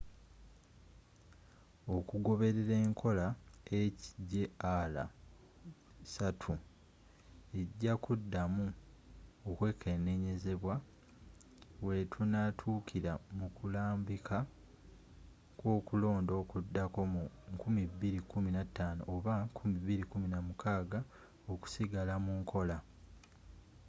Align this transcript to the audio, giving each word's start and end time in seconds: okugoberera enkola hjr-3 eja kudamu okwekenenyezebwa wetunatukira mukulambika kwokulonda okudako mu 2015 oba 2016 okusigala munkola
okugoberera 1.95 2.75
enkola 2.85 3.25
hjr-3 3.69 6.41
eja 7.59 7.93
kudamu 8.05 8.65
okwekenenyezebwa 9.49 10.73
wetunatukira 11.85 13.11
mukulambika 13.39 14.37
kwokulonda 15.59 16.33
okudako 16.41 16.99
mu 17.13 17.23
2015 17.55 18.99
oba 19.15 19.33
2016 19.57 20.95
okusigala 21.51 22.13
munkola 22.25 22.77